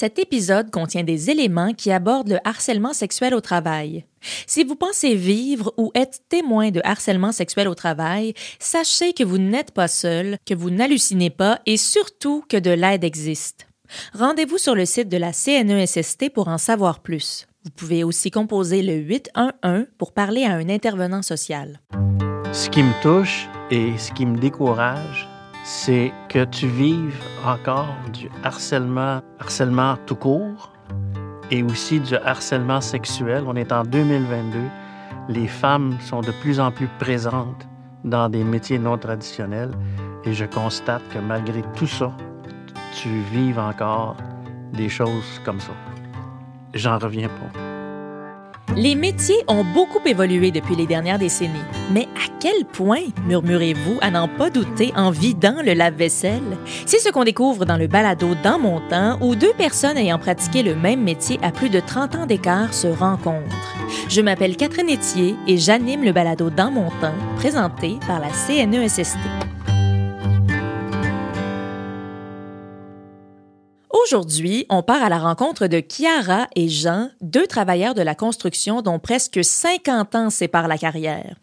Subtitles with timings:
[0.00, 4.04] Cet épisode contient des éléments qui abordent le harcèlement sexuel au travail.
[4.46, 9.38] Si vous pensez vivre ou être témoin de harcèlement sexuel au travail, sachez que vous
[9.38, 13.66] n'êtes pas seul, que vous n'hallucinez pas et surtout que de l'aide existe.
[14.14, 17.48] Rendez-vous sur le site de la CNESST pour en savoir plus.
[17.64, 21.80] Vous pouvez aussi composer le 811 pour parler à un intervenant social.
[22.52, 25.28] Ce qui me touche et ce qui me décourage,
[25.70, 30.72] c'est que tu vives encore du harcèlement, harcèlement tout court
[31.50, 33.44] et aussi du harcèlement sexuel.
[33.46, 34.58] On est en 2022.
[35.28, 37.68] Les femmes sont de plus en plus présentes
[38.02, 39.72] dans des métiers non traditionnels
[40.24, 42.16] et je constate que malgré tout ça,
[42.94, 44.16] tu vives encore
[44.72, 45.72] des choses comme ça.
[46.72, 47.67] J'en reviens pas.
[48.76, 51.58] Les métiers ont beaucoup évolué depuis les dernières décennies.
[51.90, 56.58] Mais à quel point, murmurez-vous, à n'en pas douter en vidant le lave-vaisselle?
[56.86, 60.62] C'est ce qu'on découvre dans le balado Dans mon temps, où deux personnes ayant pratiqué
[60.62, 63.74] le même métier à plus de 30 ans d'écart se rencontrent.
[64.08, 69.16] Je m'appelle Catherine Etier et j'anime le balado Dans mon temps, présenté par la CNESST.
[74.10, 78.80] Aujourd'hui, on part à la rencontre de Chiara et Jean, deux travailleurs de la construction
[78.80, 81.36] dont presque 50 ans séparent la carrière.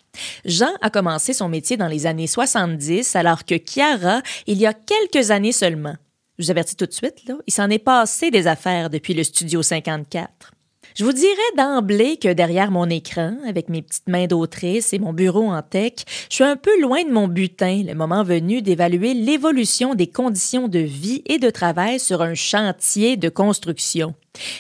[0.46, 4.74] Jean a commencé son métier dans les années 70, alors que Chiara, il y a
[4.74, 5.96] quelques années seulement.
[6.40, 9.24] Je vous avertis tout de suite, là, il s'en est passé des affaires depuis le
[9.24, 10.55] Studio 54.
[10.96, 15.12] Je vous dirais d'emblée que derrière mon écran, avec mes petites mains d'autrice et mon
[15.12, 15.92] bureau en tech,
[16.30, 20.70] je suis un peu loin de mon butin, le moment venu d'évaluer l'évolution des conditions
[20.70, 24.16] de vie et de travail sur un chantier de construction.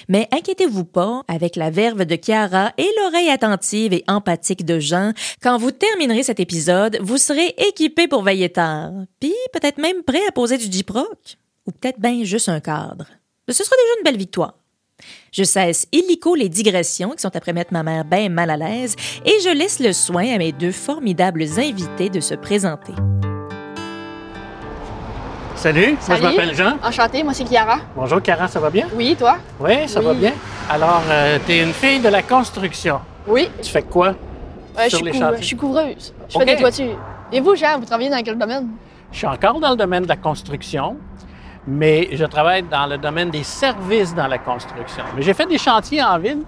[0.10, 5.14] Mais inquiétez-vous pas, avec la verve de Chiara et l'oreille attentive et empathique de Jean,
[5.42, 8.92] quand vous terminerez cet épisode, vous serez équipé pour veiller tard.
[9.22, 11.38] Puis peut-être même prêt à poser du J-Proc.
[11.66, 13.08] Ou peut-être bien juste un cadre.
[13.48, 14.65] Ce sera déjà une belle victoire.
[15.32, 18.96] Je cesse illico les digressions qui sont après mettre ma mère bien mal à l'aise
[19.26, 22.94] et je laisse le soin à mes deux formidables invités de se présenter.
[25.56, 26.78] Salut, moi je m'appelle Jean.
[26.84, 27.80] Enchantée, moi c'est Chiara.
[27.96, 28.88] Bonjour, Karen, ça va bien?
[28.94, 29.38] Oui, toi?
[29.60, 30.34] Oui, ça va bien.
[30.70, 31.02] Alors,
[31.46, 33.00] tu es une fille de la construction.
[33.28, 33.50] Oui.
[33.64, 34.10] Tu fais quoi?
[34.78, 35.38] Euh, je, Sur suis les chantiers?
[35.42, 36.14] je suis couvreuse.
[36.30, 36.44] Je Ok.
[36.46, 37.00] fais des toitures.
[37.32, 38.68] Et vous, Jean, vous travaillez dans quel domaine?
[39.12, 40.98] Je suis encore dans le domaine de la construction,
[41.68, 45.04] mais je travaille dans le domaine des services dans la construction.
[45.16, 46.44] Mais j'ai fait des chantiers en ville.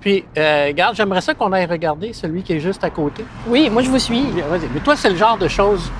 [0.00, 3.24] Puis, euh, regarde, j'aimerais ça qu'on aille regarder celui qui est juste à côté.
[3.46, 4.24] Oui, moi je vous suis.
[4.72, 5.90] Mais toi, c'est le genre de choses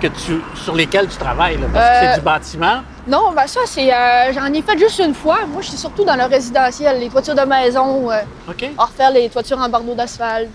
[0.00, 2.82] que tu, sur lesquelles tu travailles, là, parce que Euh, c'est du bâtiment.
[3.08, 3.92] Non, ben ça, c'est.
[3.92, 5.38] euh, J'en ai fait juste une fois.
[5.48, 8.64] Moi, je suis surtout dans le résidentiel, les toitures de maison, euh, OK?
[8.78, 10.50] refaire les toitures en bardeaux d'asphalte.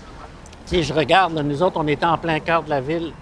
[0.66, 3.12] Tu sais, je regarde, là, nous autres, on était en plein cœur de la ville,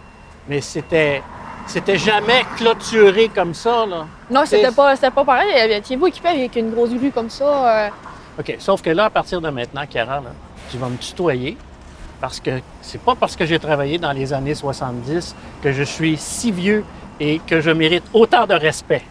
[0.48, 1.24] mais c'était,
[1.66, 4.06] c'était jamais clôturé comme ça, là.
[4.32, 5.48] Non, c'était pas, c'était pas pareil.
[5.72, 7.44] Étiez-vous équipé avec une grosse grue comme ça?
[7.86, 7.88] euh,
[8.38, 8.56] OK.
[8.58, 10.30] Sauf que là, à partir de maintenant, Chiara, là,
[10.70, 11.56] tu vas me tutoyer
[12.20, 12.50] parce que
[12.80, 16.84] c'est pas parce que j'ai travaillé dans les années 70 que je suis si vieux
[17.20, 19.02] et que je mérite autant de respect.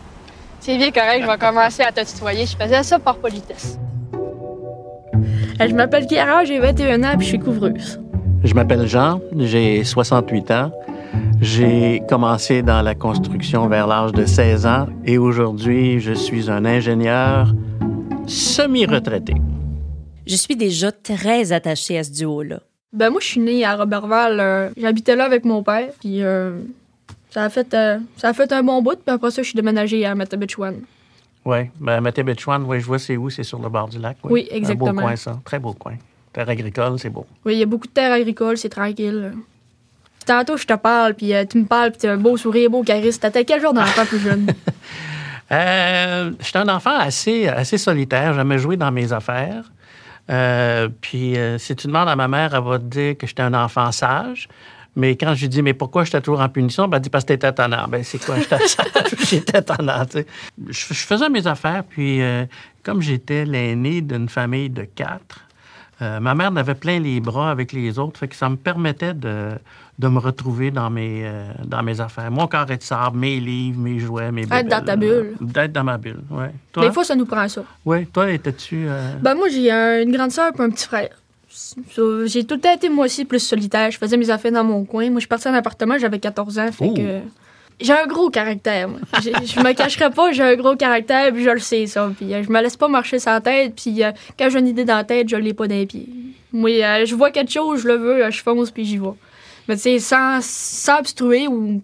[0.60, 2.46] C'est bien correct, je vais commencer à te tutoyer.
[2.46, 3.78] Je faisais ça par politesse.
[4.16, 8.00] Euh, Je m'appelle Chiara, j'ai 21 ans et je suis couvreuse.
[8.44, 10.72] Je m'appelle Jean, j'ai 68 ans.
[11.42, 16.66] J'ai commencé dans la construction vers l'âge de 16 ans et aujourd'hui, je suis un
[16.66, 17.54] ingénieur
[18.28, 19.34] semi-retraité.
[20.28, 22.60] Je suis déjà très attachée à ce duo-là.
[22.94, 24.40] Ben moi, je suis née à Robertval.
[24.40, 26.60] euh, J'habitais là avec mon père, puis euh,
[27.30, 29.56] ça, a fait, euh, ça a fait un bon bout, puis après ça, je suis
[29.56, 30.76] déménagée à Matabitchwan.
[31.44, 34.18] Oui, ben oui, je vois c'est où, c'est sur le bord du lac.
[34.24, 35.02] Oui, Un beau exactement.
[35.02, 35.40] coin, ça.
[35.44, 35.94] Très beau coin.
[36.32, 37.26] Terre agricole, c'est beau.
[37.46, 39.32] Oui, il y a beaucoup de terres agricoles, c'est tranquille.
[40.26, 42.70] Tantôt, je te parle, puis euh, tu me parles, puis tu as un beau sourire,
[42.70, 43.20] beau charisme.
[43.20, 44.48] T'étais quel genre d'enfant plus jeune?
[45.54, 48.34] Euh, J'étais un enfant assez, assez solitaire.
[48.34, 49.66] J'aimais jouer dans mes affaires.
[50.30, 53.54] Euh, puis, si tu demandes à ma mère, elle va te dire que j'étais un
[53.54, 54.48] enfant sage.
[54.96, 56.88] Mais quand je lui dis, mais pourquoi j'étais toujours en punition?
[56.88, 57.86] Ben, elle dit, parce que t'étais tannant.
[57.90, 58.88] Ben, c'est quoi, j'étais sage?
[59.30, 60.26] j'étais tannant, tu sais.
[60.70, 62.22] Je, faisais mes affaires, puis
[62.82, 65.42] comme j'étais l'aîné d'une famille de quatre,
[66.02, 68.56] euh, ma mère en avait plein les bras avec les autres, fait que ça me
[68.56, 69.50] permettait de,
[70.00, 72.32] de me retrouver dans mes, euh, dans mes affaires.
[72.32, 75.48] Mon carré de sable, mes livres, mes jouets, mes Être dans ta bébelles, bulle.
[75.50, 76.46] euh, D'être dans ma bulle, oui.
[76.82, 77.64] Des fois, ça nous prend ça.
[77.86, 78.88] ouais, toi, étais-tu...
[79.22, 81.10] Ben moi, j'ai une grande sœur et un petit frère.
[82.26, 83.92] J'ai tout le temps été, moi aussi, plus solitaire.
[83.92, 85.06] Je faisais mes affaires dans mon coin.
[85.10, 86.94] Moi, je suis partie en appartement, j'avais 14 ans, fait Oh.
[86.94, 87.20] que...
[87.82, 89.00] J'ai un gros caractère, moi.
[89.22, 92.12] Je me cacherai pas, j'ai un gros caractère, puis je le sais, ça.
[92.16, 94.86] Puis euh, je me laisse pas marcher sans tête, puis euh, quand j'ai une idée
[94.86, 96.08] dans la tête, je l'ai pas dans les pieds.
[96.54, 99.08] Moi, euh, je vois quelque chose, je le veux, je fonce, puis j'y vais.
[99.68, 101.82] Mais tu sais, sans, sans obstruer ou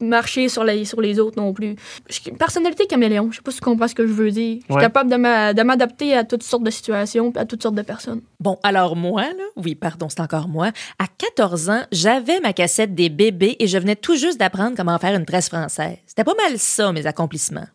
[0.00, 1.76] marcher sur les, sur les autres non plus.
[2.08, 3.28] Je suis une personnalité caméléon.
[3.30, 4.58] Je sais pas si tu comprends ce que je veux dire.
[4.60, 4.80] Je suis Ouais.
[4.80, 8.20] capable de m'a- de m'adapter à toutes sortes de situations à toutes sortes de personnes.
[8.40, 12.94] Bon, alors moi, là, oui, pardon, c'est encore moi, à 14 ans, j'avais ma cassette
[12.94, 15.96] des bébés et je venais tout juste d'apprendre comment faire une tresse française.
[16.06, 17.66] C'était pas mal ça, mes accomplissements.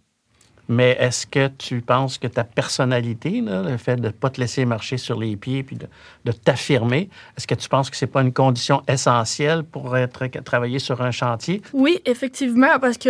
[0.69, 4.63] Mais est-ce que tu penses que ta personnalité, le fait de ne pas te laisser
[4.65, 8.31] marcher sur les pieds puis de, t'affirmer, est-ce que tu penses que c'est pas une
[8.31, 11.61] condition essentielle pour être, travailler sur un chantier?
[11.73, 13.09] Oui, effectivement, parce que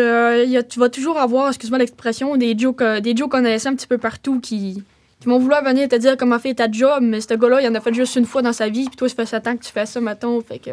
[0.57, 3.97] euh, tu vas toujours avoir, excuse-moi l'expression, des co- des Joe connaissants un petit peu
[3.99, 4.83] partout qui,
[5.19, 7.75] qui vont vouloir venir te dire comment faire ta job, mais ce gars-là, il en
[7.75, 9.63] a fait juste une fois dans sa vie, puis toi, ça fait 7 ans que
[9.63, 10.71] tu fais ça, mettons, fait que.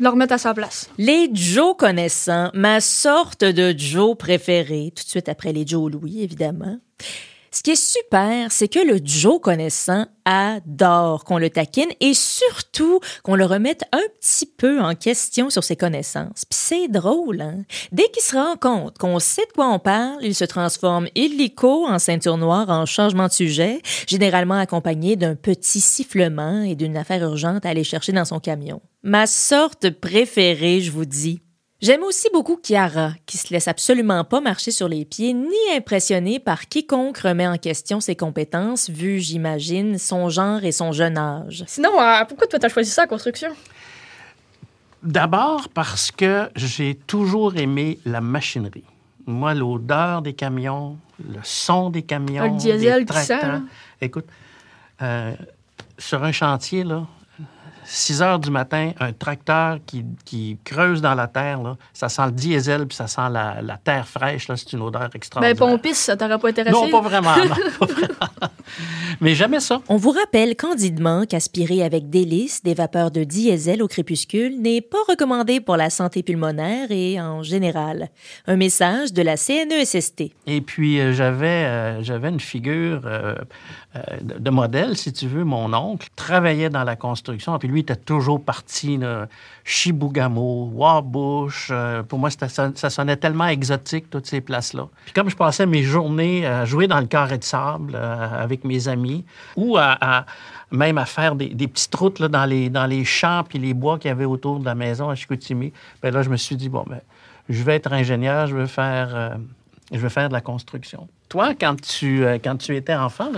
[0.00, 0.88] Le remettre à sa place.
[0.96, 6.22] Les Joe connaissants, ma sorte de Joe préférée, tout de suite après les Joe Louis,
[6.22, 6.78] évidemment.
[7.52, 13.00] Ce qui est super, c'est que le Joe connaissant adore qu'on le taquine et surtout
[13.24, 16.44] qu'on le remette un petit peu en question sur ses connaissances.
[16.48, 17.64] Puis c'est drôle, hein?
[17.90, 21.86] Dès qu'il se rend compte qu'on sait de quoi on parle, il se transforme illico
[21.88, 27.24] en ceinture noire en changement de sujet, généralement accompagné d'un petit sifflement et d'une affaire
[27.24, 28.80] urgente à aller chercher dans son camion.
[29.02, 31.42] Ma sorte préférée, je vous dis.
[31.82, 36.38] J'aime aussi beaucoup Chiara, qui se laisse absolument pas marcher sur les pieds ni impressionner
[36.38, 41.64] par quiconque remet en question ses compétences, vu, j'imagine, son genre et son jeune âge.
[41.66, 43.48] Sinon, euh, pourquoi toi, t'as choisi ça, construction?
[45.02, 48.84] D'abord parce que j'ai toujours aimé la machinerie.
[49.26, 53.52] Moi, l'odeur des camions, le son des camions, Le diesel des qui sent, tracteurs.
[53.52, 53.60] là.
[54.02, 54.26] Écoute,
[55.00, 55.32] euh,
[55.96, 57.06] sur un chantier, là,
[57.92, 62.26] 6 heures du matin, un tracteur qui, qui creuse dans la terre, là, ça sent
[62.26, 64.46] le diesel puis ça sent la, la terre fraîche.
[64.48, 65.56] là, C'est une odeur Ben, extraordinaire.
[65.56, 66.72] pompiste, ça t'aurait pas intéressé?
[66.72, 67.36] non, pas vraiment.
[67.36, 67.48] non,
[67.78, 68.48] pas vraiment.
[69.20, 69.80] Mais jamais ça.
[69.88, 74.98] On vous rappelle candidement qu'aspirer avec délice des vapeurs de diesel au crépuscule n'est pas
[75.08, 78.08] recommandé pour la santé pulmonaire et en général.
[78.46, 80.22] Un message de la CNESST.
[80.46, 83.34] Et puis, euh, j'avais, euh, j'avais une figure euh,
[83.96, 85.44] euh, de, de modèle, si tu veux.
[85.44, 87.58] Mon oncle travaillait dans la construction.
[87.58, 89.26] Puis lui, il était toujours parti, là,
[89.64, 91.68] Chibougamau, Wabush.
[91.70, 94.88] euh, pour moi, ça, sonnait tellement exotique, toutes ces places-là.
[95.04, 98.64] Puis comme je passais mes journées à jouer dans le carré de sable euh, avec
[98.64, 99.24] mes amis,
[99.56, 100.26] ou à,
[100.70, 103.98] même à faire des, petites routes là, dans, les, dans les champs puis les bois
[103.98, 105.72] qu'il y avait autour de la maison à Chicoutimi,
[106.02, 107.00] ben là, je me suis dit, bon, ben,
[107.48, 109.14] je vais être ingénieur, je veux faire...
[109.14, 109.30] euh,
[109.92, 111.08] je veux faire de la construction.
[111.28, 113.32] Toi, quand tu, quand tu étais enfant,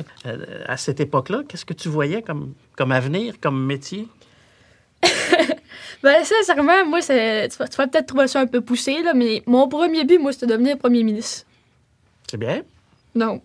[0.66, 4.06] à cette époque-là, qu'est-ce que tu voyais comme, comme avenir, comme métier?
[6.02, 9.14] Ben, sincèrement, moi, c'est- tu vas, tu vas peut-être trouver ça un peu poussé, là,
[9.14, 11.46] mais mon premier but, moi, c'était de devenir premier ministre.
[12.28, 12.62] C'est bien.
[13.14, 13.40] Non.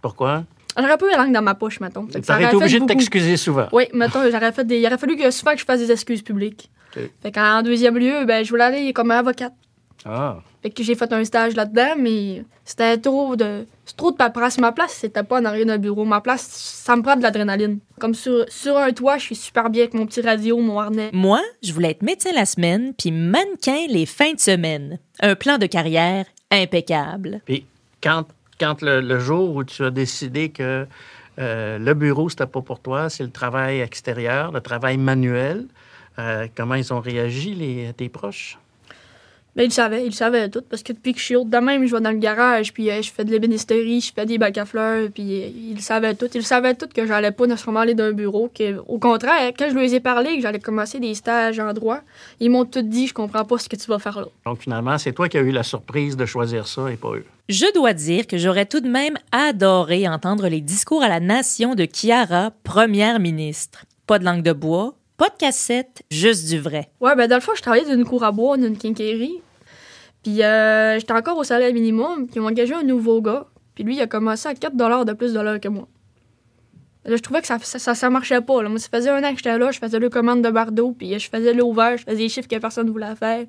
[0.00, 0.44] Pourquoi?
[0.78, 2.06] J'aurais pas eu la langue dans ma poche, mettons.
[2.06, 3.68] Fait que Tu ça aurais aurait été obligé de t'excuser souvent.
[3.72, 4.78] Oui, mettons, j'aurais fait des...
[4.78, 6.70] il aurait fallu que souvent que je fasse des excuses publiques.
[6.96, 7.02] OK.
[7.22, 9.52] Fait qu'en deuxième lieu, ben, je voulais aller comme avocate.
[10.04, 10.38] Ah.
[10.62, 13.66] Fait que j'ai fait un stage là-dedans, mais c'était trop de...
[13.84, 14.58] C'est trop de paperasse.
[14.58, 16.04] Ma place, c'était pas en arrière d'un bureau.
[16.04, 17.80] Ma place, ça me prend de l'adrénaline.
[17.98, 21.10] Comme sur, sur un toit, je suis super bien avec mon petit radio, mon harnais.
[21.12, 24.98] Moi, je voulais être médecin la semaine puis mannequin les fins de semaine.
[25.20, 27.40] Un plan de carrière impeccable.
[27.44, 27.66] Puis
[28.02, 28.26] quand,
[28.60, 30.86] quand le, le jour où tu as décidé que
[31.40, 35.66] euh, le bureau, c'était pas pour toi, c'est le travail extérieur, le travail manuel,
[36.18, 38.58] euh, comment ils ont réagi, les, tes proches?
[39.56, 41.84] Mais ils savaient, ils savaient tout, parce que depuis que je suis haute de même,
[41.84, 44.58] je vais dans le garage, puis euh, je fais de l'ébénisterie, je fais des bacs
[44.58, 46.28] à fleurs, puis euh, ils savaient tout.
[46.34, 48.50] Ils savaient tout que j'allais pas nécessairement aller d'un bureau.
[48.54, 52.00] Que, au contraire, quand je leur ai parlé que j'allais commencer des stages en droit,
[52.38, 54.26] ils m'ont tout dit, je comprends pas ce que tu vas faire là.
[54.46, 57.24] Donc finalement, c'est toi qui as eu la surprise de choisir ça et pas eux.
[57.48, 61.74] Je dois dire que j'aurais tout de même adoré entendre les discours à la nation
[61.74, 63.84] de Chiara, première ministre.
[64.06, 66.90] Pas de langue de bois, pas de cassette, juste du vrai.
[66.98, 69.42] Ouais, ben dans le fond, je travaillais dans une cour à bois, d'une quincaillerie.
[70.22, 73.46] Puis euh, j'étais encore au salaire minimum, puis ils ont engagé un nouveau gars.
[73.74, 74.74] Puis lui, il a commencé à 4
[75.04, 75.88] de plus de l'heure que moi.
[77.04, 78.62] Là, je trouvais que ça, ça, ça, marchait pas.
[78.66, 81.18] Moi, ça faisait un an que j'étais là, je faisais le commande de bardeau, puis
[81.18, 83.44] je faisais l'ouvert, je faisais des chiffres que personne ne voulait faire.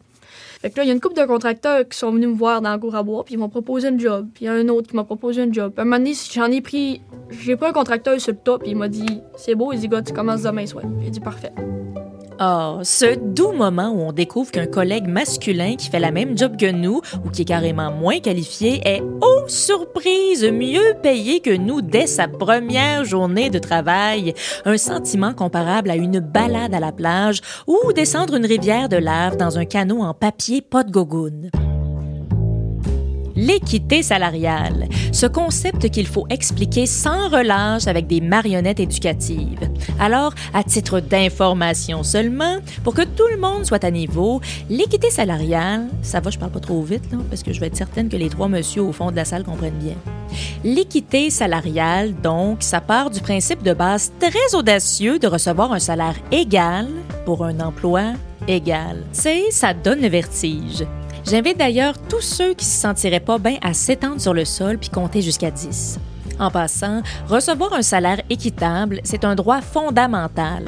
[0.61, 2.61] Fait que là, il y a une couple de contracteurs qui sont venus me voir
[2.61, 4.27] dans la cour à bois, puis ils m'ont proposé un job.
[4.33, 5.71] Puis il y a un autre qui m'a proposé un job.
[5.73, 7.01] Puis un moment donné, j'en ai pris...
[7.29, 9.87] J'ai pas un contracteur sur le top, puis il m'a dit «C'est beau, il dit,
[9.87, 11.53] gars, tu commences demain soir.» J'ai dit «Parfait.»
[12.43, 16.57] Oh, ce doux moment où on découvre qu'un collègue masculin qui fait la même job
[16.57, 21.83] que nous ou qui est carrément moins qualifié est, oh surprise, mieux payé que nous
[21.83, 24.33] dès sa première journée de travail.
[24.65, 29.37] Un sentiment comparable à une balade à la plage ou descendre une rivière de lave
[29.37, 30.91] dans un canot en papier pas de.
[33.41, 39.67] L'équité salariale, ce concept qu'il faut expliquer sans relâche avec des marionnettes éducatives.
[39.99, 45.87] Alors, à titre d'information seulement, pour que tout le monde soit à niveau, l'équité salariale,
[46.03, 48.15] ça va, je parle pas trop vite, là, parce que je vais être certaine que
[48.15, 49.95] les trois messieurs au fond de la salle comprennent bien.
[50.63, 56.15] L'équité salariale, donc, ça part du principe de base très audacieux de recevoir un salaire
[56.31, 56.87] égal
[57.25, 58.13] pour un emploi
[58.47, 58.97] égal.
[59.11, 60.85] C'est, ça donne le vertige.
[61.25, 64.89] J'invite d'ailleurs tous ceux qui se sentiraient pas bien à s'étendre sur le sol puis
[64.89, 65.99] compter jusqu'à 10.
[66.39, 70.65] En passant, recevoir un salaire équitable, c'est un droit fondamental.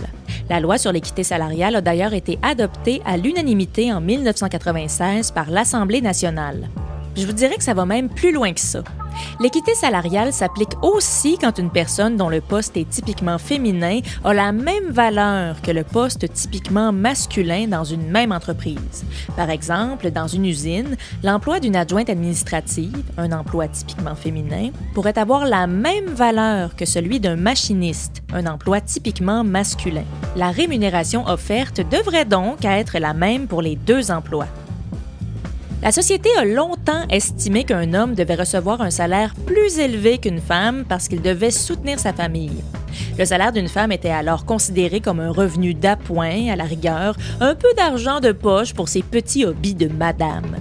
[0.49, 6.01] La loi sur l'équité salariale a d'ailleurs été adoptée à l'unanimité en 1996 par l'Assemblée
[6.01, 6.69] nationale.
[7.15, 8.83] Je vous dirais que ça va même plus loin que ça.
[9.39, 14.51] L'équité salariale s'applique aussi quand une personne dont le poste est typiquement féminin a la
[14.51, 19.05] même valeur que le poste typiquement masculin dans une même entreprise.
[19.35, 25.45] Par exemple, dans une usine, l'emploi d'une adjointe administrative, un emploi typiquement féminin, pourrait avoir
[25.45, 30.05] la même valeur que celui d'un machiniste, un emploi typiquement masculin.
[30.35, 34.47] La rémunération offerte devrait donc être la même pour les deux emplois.
[35.83, 40.85] La société a longtemps estimé qu'un homme devait recevoir un salaire plus élevé qu'une femme
[40.87, 42.63] parce qu'il devait soutenir sa famille.
[43.19, 47.53] Le salaire d'une femme était alors considéré comme un revenu d'appoint, à la rigueur, un
[47.53, 50.55] peu d'argent de poche pour ses petits hobbies de madame.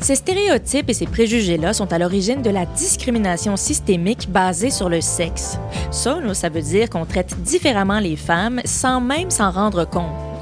[0.00, 5.00] Ces stéréotypes et ces préjugés-là sont à l'origine de la discrimination systémique basée sur le
[5.00, 5.56] sexe.
[5.92, 10.33] Ça, ça veut dire qu'on traite différemment les femmes sans même s'en rendre compte.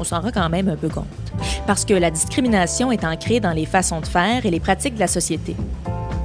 [0.00, 1.04] On s'en rend quand même un peu compte
[1.66, 5.00] parce que la discrimination est ancrée dans les façons de faire et les pratiques de
[5.00, 5.54] la société.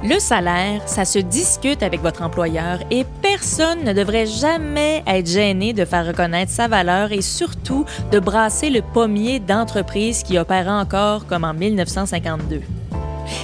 [0.02, 5.74] Le salaire, ça se discute avec votre employeur et personne ne devrait jamais être gêné
[5.74, 11.26] de faire reconnaître sa valeur et surtout de brasser le pommier d'entreprises qui opèrent encore
[11.26, 12.62] comme en 1952.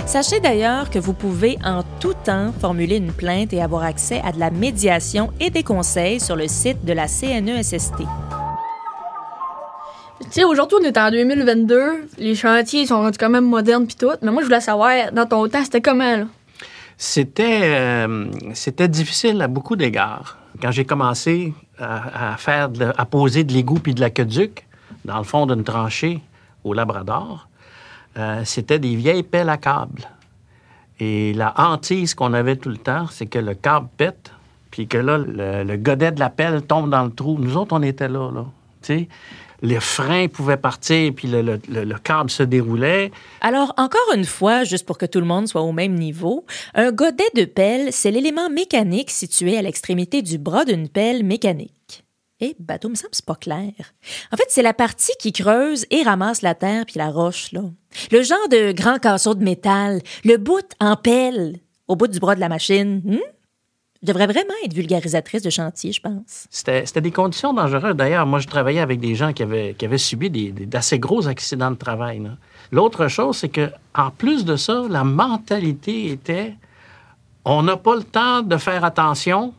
[0.07, 4.33] Sachez d'ailleurs que vous pouvez en tout temps formuler une plainte et avoir accès à
[4.33, 8.03] de la médiation et des conseils sur le site de la CNESST.
[10.33, 12.09] Tu sais, aujourd'hui, on est en 2022.
[12.17, 14.13] Les chantiers sont rendus quand même modernes puis tout.
[14.23, 16.25] Mais moi, je voulais savoir, dans ton temps, c'était comment, là?
[16.97, 18.25] C'était, euh,
[18.55, 20.39] c'était difficile à beaucoup d'égards.
[20.63, 24.67] Quand j'ai commencé à, faire à poser de l'égout puis de l'aqueduc
[25.05, 26.23] dans le fond d'une tranchée
[26.65, 27.47] au Labrador,
[28.17, 30.09] euh, c'était des vieilles pelles à câble.
[30.99, 34.33] Et la hantise qu'on avait tout le temps, c'est que le câble pète,
[34.71, 37.37] puis que là, le, godet de la pelle tombe dans le trou.
[37.39, 38.47] Nous autres, on était là, là.
[39.63, 43.13] Les freins pouvaient partir, puis le, câble se déroulait.
[43.41, 46.91] Alors, encore une fois, juste pour que tout le monde soit au même niveau, un
[46.91, 52.05] godet de pelle, c'est l'élément mécanique situé à l'extrémité du bras d'une pelle mécanique.
[52.41, 53.71] Eh, bateau, me semble c'est pas clair.
[54.33, 57.63] En fait, c'est la partie qui creuse et ramasse la terre puis la roche, là.
[58.11, 62.35] Le genre de grand casseau de métal, le bout en pelle, au bout du bras
[62.35, 63.01] de la machine.
[63.05, 63.19] Hmm?
[64.03, 66.49] Je devrais vraiment être vulgarisatrice de chantier, je pense.
[66.51, 67.95] C'était des conditions dangereuses.
[67.95, 72.21] D'ailleurs, moi, je travaillais avec des gens qui avaient, subi d'assez gros accidents de travail.
[72.73, 76.55] L'autre chose, c'est que en plus de ça, la mentalité était
[77.45, 79.55] on n'a pas le temps de faire attention,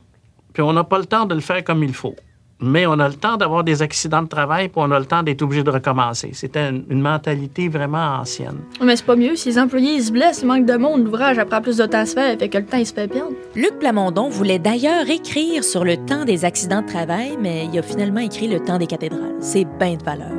[0.53, 2.15] puis on n'a pas le temps de le faire comme il faut
[2.59, 5.23] mais on a le temps d'avoir des accidents de travail, puis on a le temps
[5.23, 6.31] d'être obligé de recommencer.
[6.33, 8.59] C'était une, mentalité vraiment ancienne.
[8.81, 9.35] Mais c'est pas mieux.
[9.35, 12.05] Si les employés se blessent, il manque de monde, l'ouvrage apprend plus de temps à
[12.05, 13.33] se faire, fait que le temps, il se fait perdre.
[13.55, 17.81] Luc Plamondon voulait d'ailleurs écrire sur le temps des accidents de travail, mais il a
[17.81, 19.35] finalement écrit le temps des cathédrales.
[19.41, 20.31] C'est bien de valeur.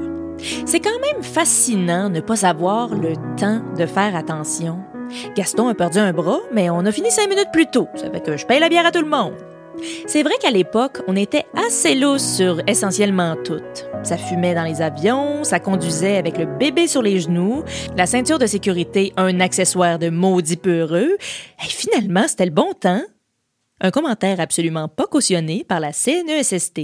[0.66, 4.78] C'est quand même fascinant ne pas avoir le temps de faire attention.
[5.37, 7.88] Gaston a perdu un bras, mais on a fini cinq minutes plus tôt.
[7.94, 9.35] Ça fait que je paye la bière à tout le monde.
[10.06, 13.60] C'est vrai qu'à l'époque, on était assez lousse sur essentiellement tout.
[14.02, 17.64] Ça fumait dans les avions, ça conduisait avec le bébé sur les genoux,
[17.96, 21.16] la ceinture de sécurité, un accessoire de maudit peureux.
[21.64, 23.02] Et finalement, c'était le bon temps.
[23.80, 26.80] Un commentaire absolument pas cautionné par la CNESST.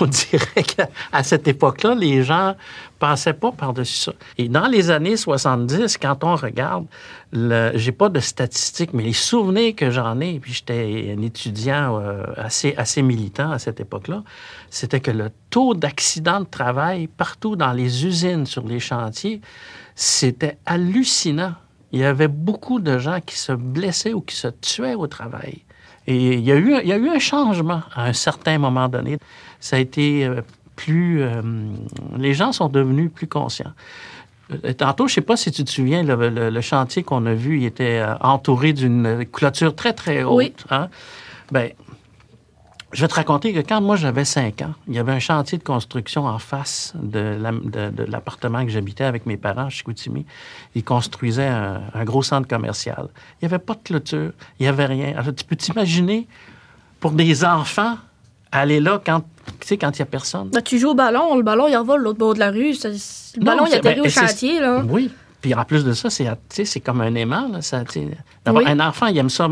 [0.00, 2.54] On dirait qu'à cette époque-là, les gens
[2.98, 4.12] passaient pas par-dessus ça.
[4.36, 6.86] Et dans les années 70, quand on regarde,
[7.32, 12.24] j'ai pas de statistiques, mais les souvenirs que j'en ai, puis j'étais un étudiant euh,
[12.36, 14.24] assez, militant à cette époque-là,
[14.70, 19.40] c'était que le taux d'accidents de travail partout dans les usines, sur les chantiers,
[19.94, 21.54] c'était hallucinant.
[21.92, 25.62] Il y avait beaucoup de gens qui se blessaient ou qui se tuaient au travail.
[26.10, 29.18] Et a eu, il y a eu un changement à un certain moment donné
[29.60, 30.42] ça a été euh,
[30.76, 31.22] plus...
[31.22, 31.42] Euh,
[32.16, 33.72] les gens sont devenus plus conscients.
[34.64, 37.58] Euh, tantôt, je ne sais pas si tu te souviens, le, chantier qu'on a vu,
[37.58, 40.36] il était entouré d'une clôture très, très haute.
[40.36, 40.52] Oui.
[40.70, 40.88] Hein?
[41.50, 41.70] Ben,
[42.92, 45.58] je vais te raconter que quand moi j'avais 5 ans, il y avait un chantier
[45.58, 47.38] de construction en face de
[48.10, 50.24] l'appartement que j'habitais avec mes parents à Chicoutimi.
[50.74, 53.08] Ils construisaient un, gros centre commercial.
[53.34, 55.12] Il n'y avait pas de clôture, il n'y avait rien.
[55.18, 56.26] Alors, tu peux t'imaginer,
[56.98, 57.98] pour des enfants,
[58.52, 59.22] aller là quand
[59.60, 60.50] tu sais, quand il n'y a personne.
[60.50, 62.72] Ben, tu joues au ballon, le ballon, il envole l'autre bord de la rue.
[62.84, 64.60] Le ballon, il atterrit ben, au chantier.
[64.60, 64.82] Là.
[64.86, 67.48] Oui, puis en plus de ça, c'est, c'est comme un aimant.
[67.48, 67.84] Là, ça,
[68.46, 69.48] Un enfant, il aime ça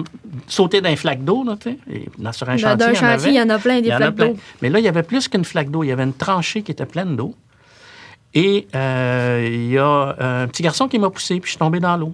[0.48, 1.44] sauter d'un flaque d'eau.
[1.44, 4.36] Là, et sur un chantier, chantier, il y en a plein des flaques d'eau.
[4.62, 5.84] Mais là, il y avait plus qu'une flaque d'eau.
[5.84, 7.34] Il y avait une tranchée qui était pleine d'eau.
[8.34, 11.80] Et euh, il y a un petit garçon qui m'a poussé, puis je suis tombé
[11.80, 12.12] dans l'eau.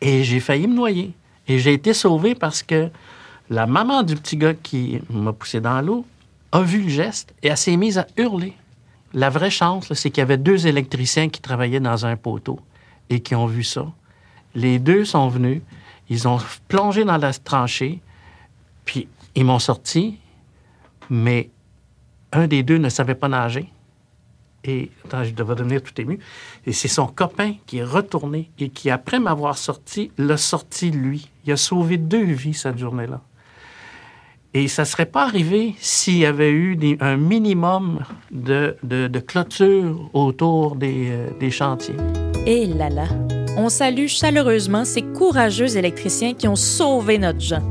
[0.00, 1.12] Et j'ai failli me noyer.
[1.48, 2.88] Et j'ai été sauvé parce que
[3.50, 6.06] la maman du petit gars qui m'a poussé dans l'eau
[6.52, 8.54] a vu le geste et elle s'est mise à hurler.
[9.12, 12.60] La vraie chance, c'est qu'il y avait deux électriciens qui travaillaient dans un poteau
[13.10, 13.86] et qui ont vu ça.
[14.54, 15.62] Les deux sont venus,
[16.08, 16.38] ils ont
[16.68, 18.00] plongé dans la tranchée,
[18.84, 20.18] puis ils m'ont sorti,
[21.08, 21.50] mais
[22.32, 23.68] un des deux ne savait pas nager.
[24.62, 26.20] Et, attends, je devais devenir tout ému.
[26.66, 31.30] Et c'est son copain qui est retourné et qui, après m'avoir sorti, l'a sorti lui.
[31.46, 33.22] Il a sauvé deux vies cette journée-là.
[34.52, 38.00] Et ça ne serait pas arrivé s'il y avait eu un minimum
[38.32, 38.76] de,
[39.20, 41.94] clôture autour euh, des, chantiers.
[42.46, 43.06] Et là là,
[43.56, 47.62] on salue chaleureusement ces courageux électriciens qui ont sauvé notre Jean.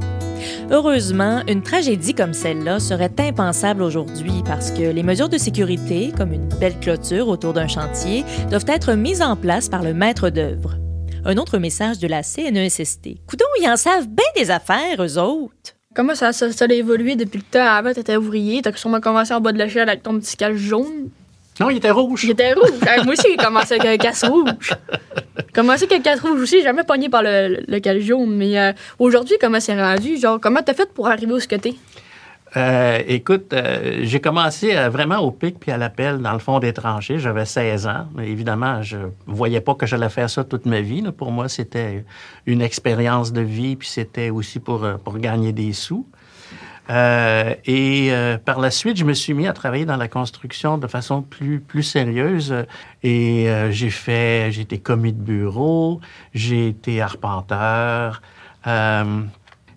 [0.71, 6.31] Heureusement, une tragédie comme celle-là serait impensable aujourd'hui parce que les mesures de sécurité, comme
[6.31, 10.77] une belle clôture autour d'un chantier, doivent être mises en place par le maître d'œuvre.
[11.25, 13.25] Un autre message de la CNESST.
[13.27, 15.78] Coudon, ils en savent bien des affaires, eux autres.
[15.95, 17.65] Comment ça, ça, a évolué depuis le temps?
[17.65, 21.09] Avant, t'étais ouvrier, t'as sûrement commencé en bas de l'échelle avec ton petit cache jaune?
[21.59, 22.23] Non, il était rouge.
[22.25, 22.69] Il était rouge.
[23.03, 24.51] moi aussi, j'ai commencé avec un casse rouge.
[25.51, 28.35] commencé avec un casse rouge aussi, jamais pogné par le, le jaune.
[28.35, 30.17] Mais euh, aujourd'hui, comment c'est rendu?
[30.17, 31.47] Genre, comment t'as fait pour arriver au ce
[32.57, 36.59] euh, écoute, euh, j'ai commencé euh, vraiment au pic puis à l'appel dans le fond
[36.59, 37.19] des tranchées.
[37.19, 38.07] J'avais 16 ans.
[38.21, 41.03] Évidemment, je voyais pas que j'allais faire ça toute ma vie.
[41.15, 42.03] Pour moi, c'était
[42.45, 46.07] une expérience de vie puis c'était aussi pour, pour gagner des sous.
[46.89, 48.11] et
[48.45, 51.59] par la suite, je me suis mis à travailler dans la construction de façon plus,
[51.59, 52.55] plus sérieuse.
[53.03, 56.01] Et j'ai fait, j'ai été commis de bureau,
[56.33, 58.23] j'ai été arpenteur.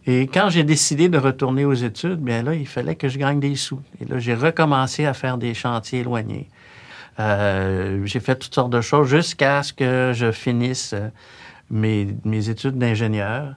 [0.06, 3.38] Et quand j'ai décidé de retourner aux études, bien là, il fallait que je gagne
[3.38, 3.80] des sous.
[4.00, 6.48] Et là, j'ai recommencé à faire des chantiers éloignés.
[7.20, 11.08] Euh, j'ai fait toutes sortes de choses jusqu'à ce que je finisse euh,
[11.70, 13.54] mes, mes études d'ingénieur.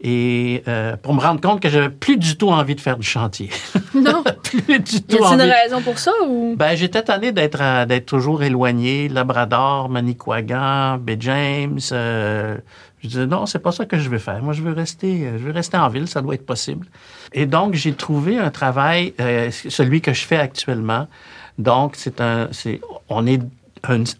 [0.00, 3.06] Et euh, pour me rendre compte que j'avais plus du tout envie de faire du
[3.06, 3.50] chantier.
[3.94, 4.22] Non.
[4.42, 5.16] plus du tout.
[5.16, 6.54] Y a une raison pour ça ou?
[6.54, 11.80] Ben j'étais tanné d'être d'être toujours éloigné, Labrador, Manicouagan, Bay James.
[11.92, 12.58] Euh,
[13.06, 14.42] je disais non, c'est pas ça que je veux faire.
[14.42, 16.86] Moi, je veux rester, euh, je veux rester en ville, ça doit être possible.
[17.32, 19.14] Et donc j'ai trouvé un travail,
[19.50, 21.06] celui que je fais actuellement.
[21.58, 23.40] Donc c'est un, c'est, on est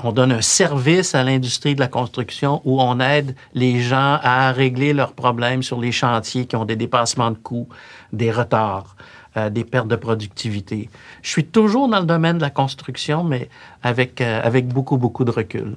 [0.03, 4.53] on donne un service à l'industrie de la construction où on aide les gens à
[4.53, 7.69] régler leurs problèmes sur les chantiers qui ont des dépassements de coûts,
[8.13, 8.97] des retards,
[9.37, 10.89] euh, des pertes de productivité.
[11.23, 13.49] Je suis toujours dans le domaine de la construction, mais
[13.83, 15.77] avec, euh, avec beaucoup, beaucoup de recul.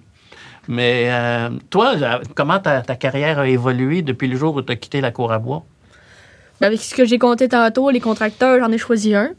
[0.69, 1.95] Mais euh, toi,
[2.35, 5.39] comment ta, carrière a évolué depuis le jour où tu as quitté la cour à
[5.39, 5.65] bois?
[6.61, 9.31] Ben, avec ce que j'ai compté tantôt, les contracteurs, j'en ai choisi un.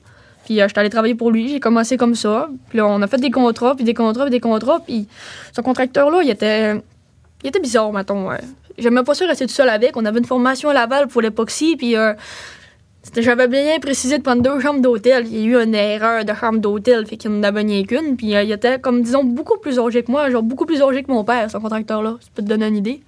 [0.45, 1.49] Puis euh, je suis allée travailler pour lui.
[1.49, 2.49] J'ai commencé comme ça.
[2.71, 4.81] Puis on a fait des contrats, puis des contrats, puis des contrats.
[4.81, 5.07] Puis
[5.55, 6.75] ce contracteur-là, il était,
[7.45, 8.31] il était bizarre, mettons.
[8.77, 9.97] J'aimais pas ça rester tout seul avec.
[9.97, 12.13] On avait une formation à Laval pour l'époxy, puis euh,
[13.17, 15.27] j'avais bien précisé de prendre deux chambres d'hôtel.
[15.27, 18.17] Il y a eu une erreur de chambre d'hôtel, fait qu'il n'en avait ni qu'une.
[18.17, 21.03] Puis euh, il était, comme disons, beaucoup plus âgé que moi, genre beaucoup plus âgé
[21.03, 22.17] que mon père, ce contracteur-là.
[22.21, 23.03] Ça peut te donner une idée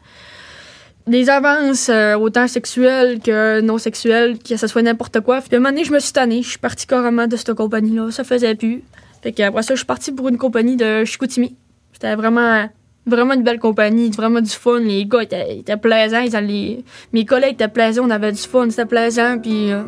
[1.06, 5.40] des avances euh, autant sexuelles que non sexuelles, que ce soit n'importe quoi.
[5.40, 6.42] Puis à un moment donné, je me suis tannée.
[6.42, 8.10] Je suis partie carrément de cette compagnie-là.
[8.10, 8.82] Ça faisait plus.
[9.22, 11.56] Fait qu'après ça, je suis partie pour une compagnie de Chicoutimi.
[11.92, 12.68] C'était vraiment,
[13.06, 14.80] vraiment une belle compagnie, vraiment du fun.
[14.80, 16.20] Les gars étaient, plaisants.
[16.20, 18.04] Ils Mes collègues étaient plaisants.
[18.06, 18.68] On avait du fun.
[18.70, 19.38] C'était plaisant.
[19.38, 19.82] Puis euh,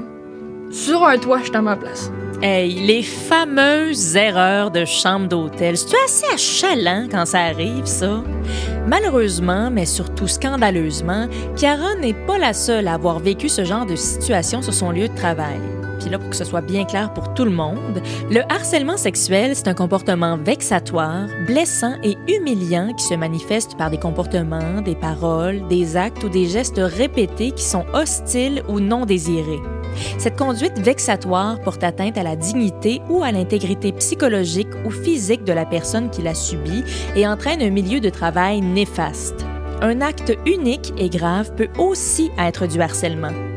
[0.70, 2.11] sur un toit, j'étais à ma place.
[2.42, 5.77] Hey, les fameuses erreurs de chambre d'hôtel.
[5.79, 8.22] C'est assez achalant quand ça arrive, ça?
[8.87, 13.96] Malheureusement, mais surtout scandaleusement, Chiara n'est pas la seule à avoir vécu ce genre de
[13.96, 15.61] situation sur son lieu de travail.
[16.04, 19.52] Puis là, pour que ce soit bien clair pour tout le monde, le harcèlement sexuel,
[19.56, 25.66] c'est un comportement vexatoire, blessant et humiliant qui se manifeste par des comportements, des paroles,
[25.68, 29.62] des actes ou des gestes répétés qui sont hostiles ou non désirés.
[30.18, 35.54] Cette conduite vexatoire porte atteinte à la dignité ou à l'intégrité psychologique ou physique de
[35.54, 36.84] la personne qui l'a subie
[37.16, 39.46] et entraîne un milieu de travail néfaste.
[39.80, 43.53] Un acte unique et grave peut aussi être du harcèlement.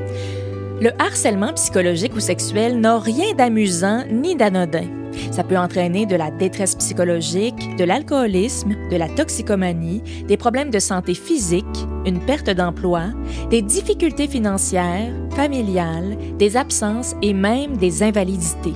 [0.79, 4.85] Le harcèlement psychologique ou sexuel n'a rien d'amusant ni d'anodin.
[5.31, 10.77] Ça peut entraîner de la détresse psychologique, de l'alcoolisme, de la toxicomanie, des problèmes de
[10.77, 11.65] santé physique,
[12.05, 13.05] une perte d'emploi,
[13.49, 18.75] des difficultés financières, familiales, des absences et même des invalidités.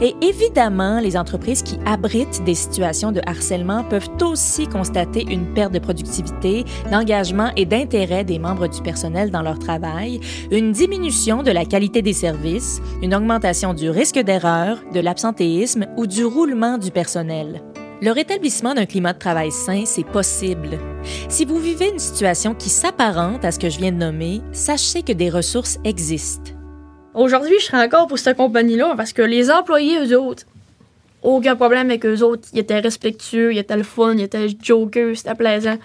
[0.00, 5.72] Et évidemment, les entreprises qui abritent des situations de harcèlement peuvent aussi constater une perte
[5.72, 11.50] de productivité, d'engagement et d'intérêt des membres du personnel dans leur travail, une diminution de
[11.50, 16.90] la qualité des services, une augmentation du risque d'erreur, de l'absentéisme ou du roulement du
[16.90, 17.62] personnel.
[18.02, 20.78] Le rétablissement d'un climat de travail sain, c'est possible.
[21.28, 25.02] Si vous vivez une situation qui s'apparente à ce que je viens de nommer, sachez
[25.02, 26.51] que des ressources existent.
[27.14, 30.44] Aujourd'hui, je serais encore pour cette compagnie-là parce que les employés, eux autres,
[31.22, 32.48] aucun problème avec eux autres.
[32.52, 35.76] Ils étaient respectueux, ils étaient le fun, ils étaient jokers, c'était plaisant.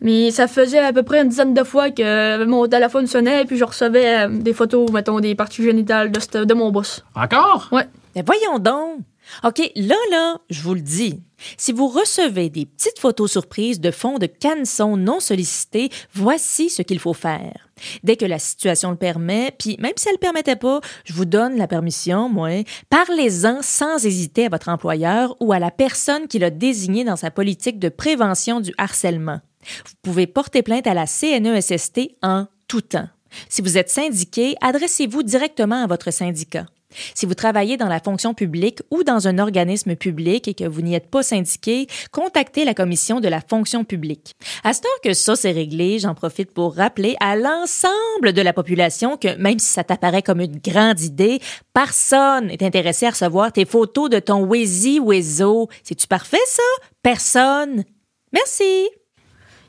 [0.00, 3.44] Mais ça faisait à peu près une dizaine de fois que mon téléphone sonnait et
[3.44, 7.02] puis je recevais euh, des photos, mettons, des parties génitales de, de mon boss.
[7.14, 7.68] Encore?
[7.72, 7.86] Ouais.
[8.14, 9.00] Mais voyons donc!
[9.44, 11.20] OK, là, là, je vous le dis.
[11.56, 16.82] Si vous recevez des petites photos surprises de fonds de canson non sollicités, voici ce
[16.82, 17.68] qu'il faut faire.
[18.02, 21.12] Dès que la situation le permet, puis même si elle ne le permettait pas, je
[21.12, 26.28] vous donne la permission, moi, parlez-en sans hésiter à votre employeur ou à la personne
[26.28, 29.40] qui l'a désigné dans sa politique de prévention du harcèlement.
[29.84, 33.08] Vous pouvez porter plainte à la CNESST en tout temps.
[33.48, 36.66] Si vous êtes syndiqué, adressez-vous directement à votre syndicat.
[37.14, 40.82] Si vous travaillez dans la fonction publique ou dans un organisme public et que vous
[40.82, 44.34] n'y êtes pas syndiqué, contactez la commission de la fonction publique.
[44.64, 48.52] À ce temps que ça c'est réglé, j'en profite pour rappeler à l'ensemble de la
[48.52, 51.40] population que même si ça t'apparaît comme une grande idée,
[51.72, 55.68] personne n'est intéressé à recevoir tes photos de ton Wheezy Wezo.
[55.82, 56.62] C'est-tu parfait ça?
[57.02, 57.84] Personne.
[58.32, 58.88] Merci.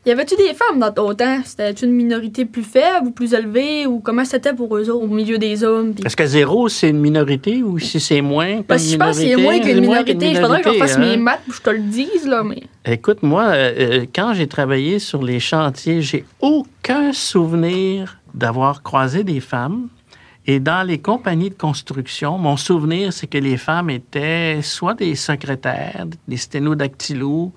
[0.05, 1.41] Y avait-tu des femmes dans ton temps?
[1.43, 3.85] C'était une minorité plus faible ou plus élevée?
[3.85, 5.93] Ou comment c'était pour eux autres au milieu des hommes?
[6.05, 7.61] Est-ce que zéro, c'est une minorité?
[7.63, 10.35] Ou si c'est moins Parce que je pense que c'est moins qu'une minorité.
[10.35, 11.17] Je faudrait que je fasse mes hein?
[11.17, 12.63] maths pour que je te le dise, là, mais...
[12.85, 19.23] Écoute, moi, euh, euh, quand j'ai travaillé sur les chantiers, j'ai aucun souvenir d'avoir croisé
[19.23, 19.89] des femmes.
[20.45, 25.15] Et dans les compagnies de construction, mon souvenir, c'est que les femmes étaient soit des
[25.15, 27.51] secrétaires, des sténodactylos,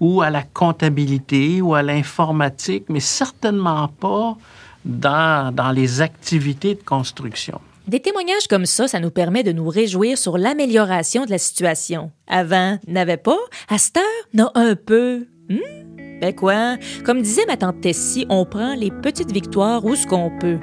[0.00, 4.36] ou à la comptabilité ou à l'informatique, mais certainement pas
[4.84, 7.60] dans, dans les activités de construction.
[7.86, 12.10] Des témoignages comme ça, ça nous permet de nous réjouir sur l'amélioration de la situation.
[12.26, 14.04] Avant, n'avait pas, à cette heure,
[14.34, 15.26] n'a un peu.
[15.48, 16.20] Hmm?
[16.20, 16.76] Ben quoi?
[17.04, 20.58] Comme disait ma tante Tessie, on prend les petites victoires où ce qu'on peut.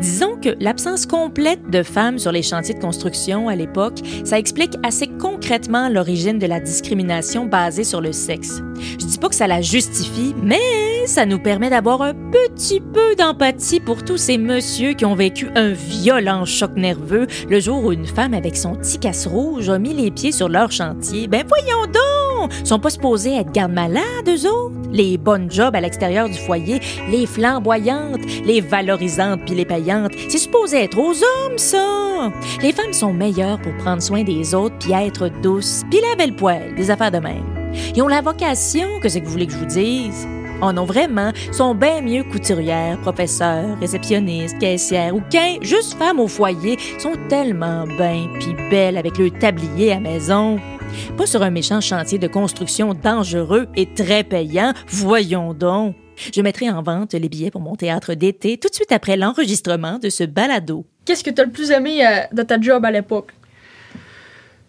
[0.00, 4.76] Disons que l'absence complète de femmes sur les chantiers de construction à l'époque, ça explique
[4.82, 8.62] assez concrètement l'origine de la discrimination basée sur le sexe.
[8.98, 13.14] Je dis pas que ça la justifie, mais ça nous permet d'avoir un petit peu
[13.16, 17.92] d'empathie pour tous ces messieurs qui ont vécu un violent choc nerveux le jour où
[17.92, 21.26] une femme avec son petit casse rouge a mis les pieds sur leur chantier.
[21.26, 22.21] Ben voyons donc!
[22.64, 24.74] Sont pas supposés être gardes-malades, eux autres?
[24.90, 30.38] Les bonnes jobs à l'extérieur du foyer, les flamboyantes, les valorisantes puis les payantes, c'est
[30.38, 32.30] supposé être aux hommes, ça!
[32.62, 36.36] Les femmes sont meilleures pour prendre soin des autres puis être douces, puis laver le
[36.36, 37.72] poêle, des affaires de même.
[37.94, 40.26] Ils ont la vocation, que c'est que vous voulez que je vous dise?
[40.64, 46.28] Oh non, vraiment, sont bien mieux couturières, professeurs, réceptionnistes, caissières ou qu'un, juste femmes au
[46.28, 50.60] foyer, sont tellement bien puis belles avec le tablier à maison.
[51.16, 55.96] Pas sur un méchant chantier de construction dangereux et très payant, voyons donc.
[56.32, 59.98] Je mettrai en vente les billets pour mon théâtre d'été tout de suite après l'enregistrement
[59.98, 60.86] de ce balado.
[61.04, 63.32] Qu'est-ce que tu as le plus aimé euh, de ta job à l'époque?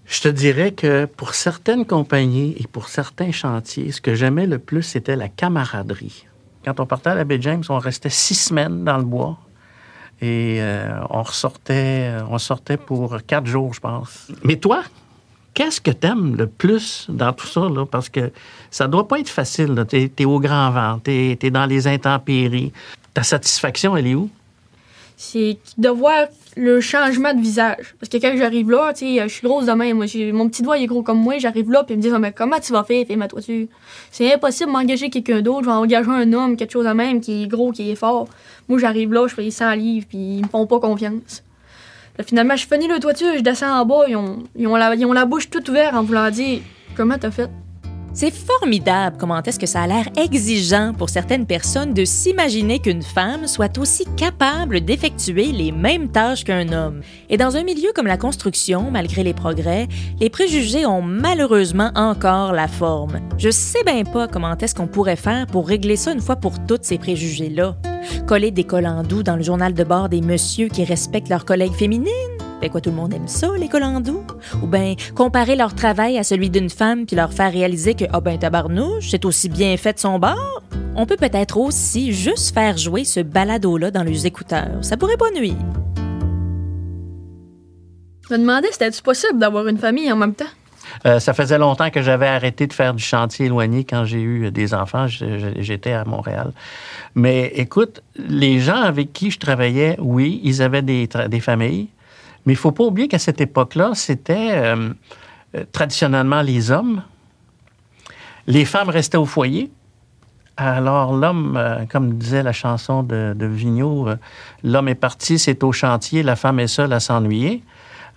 [0.05, 4.59] Je te dirais que pour certaines compagnies et pour certains chantiers, ce que j'aimais le
[4.59, 6.25] plus, c'était la camaraderie.
[6.65, 9.37] Quand on partait à la baie James, on restait six semaines dans le bois
[10.21, 14.27] et euh, on ressortait, on sortait pour quatre jours, je pense.
[14.43, 14.83] Mais toi,
[15.53, 17.61] qu'est-ce que tu aimes le plus dans tout ça?
[17.89, 18.31] Parce que
[18.71, 19.85] ça doit pas être facile.
[19.89, 22.71] Tu es, au grand vent, tu dans les intempéries.
[23.13, 24.29] Ta satisfaction, elle est où?
[25.15, 26.25] C'est de voir
[26.57, 27.95] le changement de visage.
[27.99, 29.97] Parce que quand j'arrive là, je suis grosse de même.
[29.97, 31.37] Moi, mon petit doigt est gros comme moi.
[31.37, 33.05] J'arrive là, puis ils me disent, mais comment tu vas faire?
[33.05, 33.69] Fais-moi toi dessus.
[34.11, 35.61] C'est impossible d'engager quelqu'un d'autre.
[35.61, 38.27] Je vais engager un homme, quelque chose de même, qui est gros, qui est fort.
[38.67, 41.43] Moi, j'arrive là, je fais 100 livres, puis ils me font pas confiance.
[42.21, 45.05] Finalement, je finis le toiture, je descends en bas, ils ont, ils ont, la, ils
[45.05, 46.61] ont la bouche toute ouverte en voulant dire,
[46.95, 47.49] comment t'as fait?
[48.15, 53.01] C'est formidable comment est-ce que ça a l'air exigeant pour certaines personnes de s'imaginer qu'une
[53.01, 57.01] femme soit aussi capable d'effectuer les mêmes tâches qu'un homme.
[57.31, 59.87] Et dans un milieu comme la construction, malgré les progrès,
[60.19, 63.19] les préjugés ont malheureusement encore la forme.
[63.39, 66.63] Je sais bien pas comment est-ce qu'on pourrait faire pour régler ça une fois pour
[66.67, 67.75] toutes ces préjugés-là.
[68.27, 71.73] Coller des collants doux dans le journal de bord des messieurs qui respectent leurs collègues
[71.73, 72.32] féminines?
[72.63, 74.23] Ben quoi, tout le monde aime ça, les collants doux?
[74.61, 78.21] Ou bien comparer leur travail à celui d'une femme puis leur faire réaliser que, ah
[78.21, 80.63] ben tabarnouche, c'est aussi bien fait de son bord?
[80.95, 84.77] On peut peut-être aussi juste faire jouer ce balado-là dans les écouteurs.
[84.79, 85.57] Ça pourrait pas nuire.
[88.29, 90.45] Je me demandais si c'était possible d'avoir une famille en même temps?
[91.05, 94.51] Euh, ça faisait longtemps que j'avais arrêté de faire du chantier éloigné quand j'ai eu
[94.51, 95.07] des enfants.
[95.07, 96.53] J'étais à Montréal.
[97.13, 101.89] Mais écoute, les gens avec qui je travaillais, oui, ils avaient des, des familles.
[102.45, 104.89] Mais il ne faut pas oublier qu'à cette époque-là, c'était euh,
[105.55, 107.03] euh, traditionnellement les hommes.
[108.47, 109.71] Les femmes restaient au foyer.
[110.55, 114.07] Alors l'homme, comme disait la chanson de, de Vigneault,
[114.63, 117.63] l'homme est parti, c'est au chantier, la femme est seule à s'ennuyer.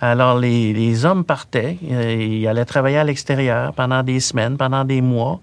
[0.01, 5.01] Alors, les, hommes partaient, euh, ils allaient travailler à l'extérieur pendant des semaines, pendant des
[5.01, 5.41] mois.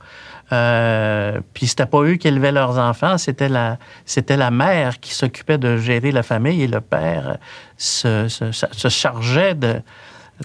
[0.53, 5.13] Euh, puis c'était pas eux qui élevaient leurs enfants, c'était la, c'était la mère qui
[5.13, 7.37] s'occupait de gérer la famille et le père
[7.77, 9.81] se, se, chargeait de,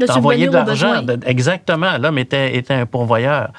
[0.06, 1.04] d'envoyer de l'argent.
[1.26, 3.50] Exactement, l'homme était, était un pourvoyeur.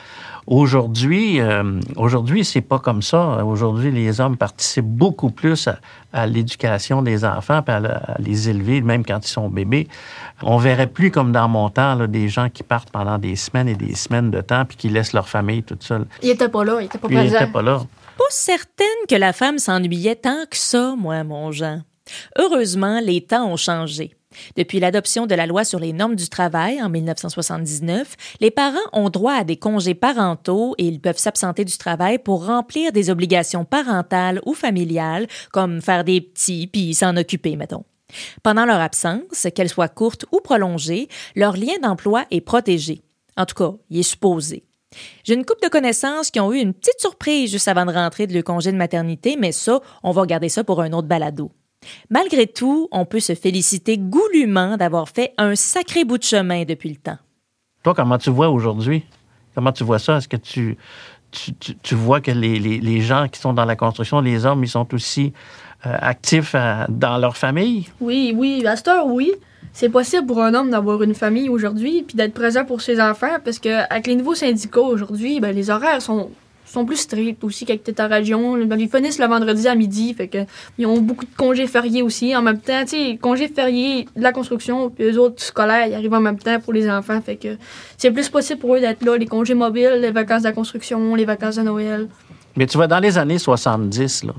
[0.49, 3.45] Aujourd'hui, euh, aujourd'hui, c'est pas comme ça.
[3.45, 5.69] Aujourd'hui, les hommes participent beaucoup plus
[6.11, 9.87] à, l'éducation des enfants, puis à, les élever, même quand ils sont bébés.
[10.41, 13.75] On verrait plus comme dans mon temps des gens qui partent pendant des semaines et
[13.75, 16.07] des semaines de temps, puis qui laissent leur famille toute seule.
[16.23, 17.37] Il était pas là, il était pas présent.
[17.37, 17.83] Il était pas là.
[18.17, 21.83] Pas certaine que la femme s'ennuyait tant que ça, moi, mon Jean.
[22.39, 24.15] Heureusement, les temps ont changé.
[24.55, 29.09] Depuis l'adoption de la loi sur les normes du travail en 1979, les parents ont
[29.09, 33.65] droit à des congés parentaux et ils peuvent s'absenter du travail pour remplir des obligations
[33.65, 37.85] parentales ou familiales, comme faire des petits puis s'en occuper, mettons.
[38.43, 43.01] Pendant leur absence, qu'elle soit courte ou prolongée, leur lien d'emploi est protégé.
[43.37, 44.63] En tout cas, il est supposé.
[45.23, 48.25] J'ai une couple de connaissances qui ont eu une petite surprise juste avant de rentrer
[48.25, 51.51] de le congé de maternité, mais ça, on va garder ça pour un autre balado.
[52.09, 56.89] Malgré tout, on peut se féliciter goulûment d'avoir fait un sacré bout de chemin depuis
[56.89, 57.17] le temps.
[57.83, 59.05] Toi, comment tu vois aujourd'hui?
[59.55, 60.17] Comment tu vois ça?
[60.17, 60.77] Est-ce que tu,
[61.31, 65.33] tu, vois que les, gens qui sont dans la construction, les hommes, ils sont aussi
[65.85, 67.87] euh, actifs euh, dans leur famille?
[68.01, 68.65] Oui, oui.
[68.65, 69.31] À cette oui.
[69.71, 73.37] C'est possible pour un homme d'avoir une famille aujourd'hui puis d'être présent pour ses enfants
[73.45, 76.31] parce qu'avec les nouveaux syndicats aujourd'hui, ben, les horaires sont
[76.71, 78.57] sont plus stricts aussi quand tu es en région.
[78.57, 80.39] Ils finissent le vendredi à midi, fait que
[80.77, 82.35] ils ont beaucoup de congés fériés aussi.
[82.35, 85.93] En même temps, tu sais, congés fériés de la construction, puis eux autres scolaires, ils
[85.93, 87.57] arrivent en même temps pour les enfants, fait que
[87.97, 91.15] c'est plus possible pour eux d'être là, les congés mobiles, les vacances de la construction,
[91.15, 92.07] les vacances de Noël.
[92.55, 94.33] Mais tu vois, dans les années 70, là,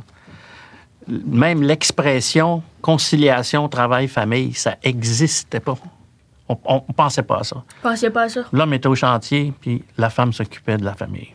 [1.08, 5.76] même l'expression conciliation travail-famille, ça n'existait pas.
[6.48, 7.56] On ne pensait pas à ça.
[7.84, 8.44] On pensait pas à ça.
[8.52, 11.28] L'homme était au chantier, puis la femme s'occupait de la famille.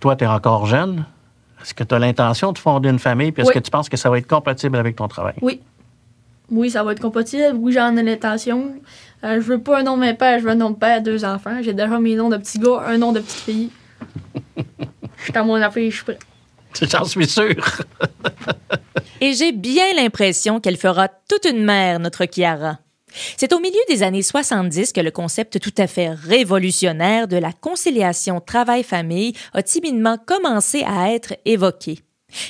[0.00, 1.04] Toi, tu es encore jeune.
[1.62, 3.32] Est-ce que tu as l'intention de fonder une famille?
[3.32, 5.34] Puis est-ce que tu penses que ça va être compatible avec ton travail?
[5.42, 5.60] Oui.
[6.50, 7.56] Oui, ça va être compatible.
[7.56, 8.74] Oui, j'en ai l'intention.
[9.24, 11.24] Euh, je veux pas un nom de père, je veux un nom de père, deux
[11.24, 11.58] enfants.
[11.62, 13.70] J'ai déjà mes noms de petits gars, un nom de petite fille.
[14.56, 16.18] je suis à mon affaire, je suis prêt.
[16.80, 17.54] J'en suis sûr.
[19.20, 22.78] Et j'ai bien l'impression qu'elle fera toute une mère, notre Chiara.
[23.36, 27.52] C'est au milieu des années 70 que le concept tout à fait révolutionnaire de la
[27.52, 31.98] conciliation travail-famille a timidement commencé à être évoqué.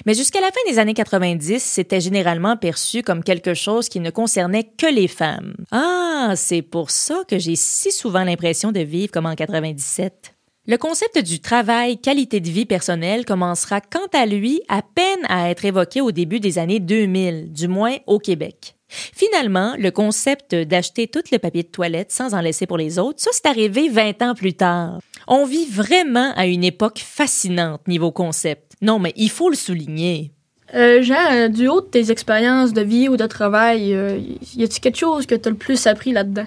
[0.06, 4.10] Mais jusqu'à la fin des années 90, c'était généralement perçu comme quelque chose qui ne
[4.10, 5.54] concernait que les femmes.
[5.70, 10.34] Ah, c'est pour ça que j'ai si souvent l'impression de vivre comme en 97.
[10.66, 15.48] Le concept du travail qualité de vie personnelle commencera quant à lui à peine à
[15.48, 18.77] être évoqué au début des années 2000, du moins au Québec.
[18.88, 23.20] Finalement, le concept d'acheter tout le papier de toilette sans en laisser pour les autres,
[23.20, 24.98] ça c'est arrivé 20 ans plus tard.
[25.26, 28.72] On vit vraiment à une époque fascinante niveau concept.
[28.80, 30.32] Non, mais il faut le souligner.
[30.74, 34.18] Euh, Jean, euh, du haut de tes expériences de vie ou de travail, euh,
[34.54, 36.46] y a-t-il quelque chose que tu as le plus appris là-dedans?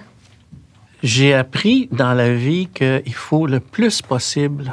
[1.02, 4.72] J'ai appris dans la vie qu'il faut le plus possible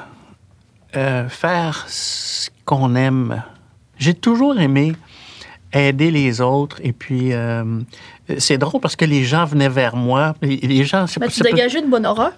[0.92, 3.44] faire ce qu'on aime.
[3.98, 4.94] J'ai toujours aimé
[5.74, 6.78] aider les autres.
[6.84, 7.64] Et puis, euh,
[8.38, 10.36] c'est drôle parce que les gens venaient vers moi.
[10.42, 12.32] Les gens, c'est tu dégageais une bonne aura?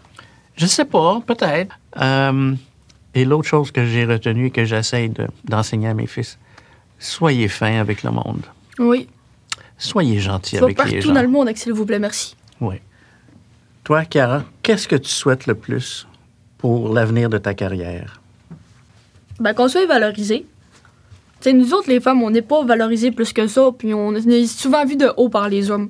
[0.56, 1.78] Je sais pas, peut-être.
[2.00, 2.54] Euh,
[3.14, 5.12] et l'autre chose que j'ai retenue et que j'essaie
[5.46, 6.38] d'enseigner à mes fils,
[7.00, 8.46] soyez fin avec le monde.
[8.80, 9.08] Oui.
[9.78, 10.92] Soyez gentil avec les gens.
[10.92, 12.36] partout dans le monde, s'il vous plaît, merci.
[12.60, 12.76] Oui.
[13.84, 16.08] Toi, Cara, qu'est-ce que tu souhaites le plus
[16.58, 18.22] pour l'avenir de ta carrière?
[19.40, 20.46] Ben, qu'on soit valorisé,
[21.50, 24.86] nous autres, les femmes, on n'est pas valorisés plus que ça, puis on est souvent
[24.86, 25.90] vu de haut par les hommes.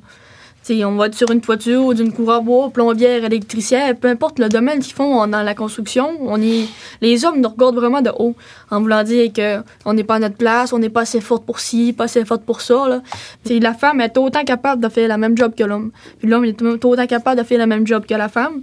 [0.64, 4.08] T'sais, on va être sur une toiture ou d'une cour à bois, plombière, électricien, peu
[4.08, 6.68] importe le domaine qu'ils font dans la construction, on est,
[7.02, 8.36] les hommes nous regardent vraiment de haut,
[8.70, 11.48] en voulant dire que on n'est pas à notre place, on n'est pas assez forte
[11.48, 13.02] pour ci, pas assez forte pour ça.
[13.44, 16.46] T'sais, la femme est autant capable de faire la même job que l'homme, puis l'homme
[16.46, 18.62] est autant capable de faire la même job que la femme.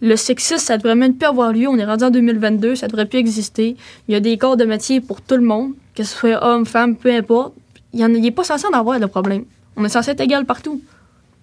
[0.00, 1.68] Le sexisme, ça devrait même plus avoir lieu.
[1.68, 3.76] On est rendu en 2022, ça devrait plus exister.
[4.08, 6.66] Il y a des corps de métier pour tout le monde, que ce soit homme,
[6.66, 7.54] femme, peu importe.
[7.92, 9.44] Il n'est pas censé en avoir de problème.
[9.76, 10.80] On est censé être égal partout.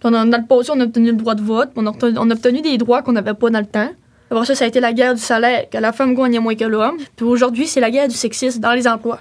[0.01, 2.33] Dans le passé, on a obtenu le droit de vote, on a obtenu, on a
[2.33, 3.89] obtenu des droits qu'on n'avait pas dans le temps.
[4.29, 6.65] Après ça, ça a été la guerre du salaire, que la femme gagne moins que
[6.65, 6.97] l'homme.
[7.15, 9.19] Puis aujourd'hui, c'est la guerre du sexisme dans les emplois.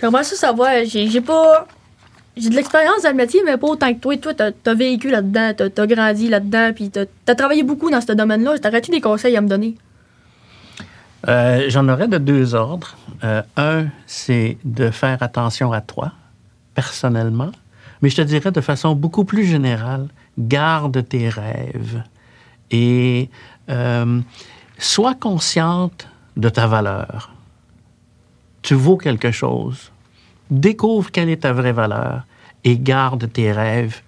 [0.00, 1.66] J'aimerais ça savoir, j'ai pas.
[2.36, 4.16] J'ai de l'expérience dans le métier, mais pas autant que toi.
[4.16, 8.00] Toi, t'as as vécu là-dedans, t'as as grandi là-dedans, puis t'as as travaillé beaucoup dans
[8.00, 8.58] ce domaine-là.
[8.58, 9.76] T'aurais-tu des conseils à me donner?
[11.28, 12.96] Euh, J'en aurais de deux ordres.
[13.22, 16.12] Euh, un, c'est de faire attention à toi,
[16.74, 17.52] personnellement.
[18.02, 20.08] Mais je te dirais de façon beaucoup plus générale,
[20.38, 22.02] garde tes rêves
[22.70, 23.30] et
[23.70, 24.20] euh,
[24.78, 27.32] sois consciente de ta valeur.
[28.62, 29.92] Tu vaux quelque chose.
[30.50, 32.26] Découvre quelle est ta vraie valeur
[32.64, 34.00] et garde tes rêves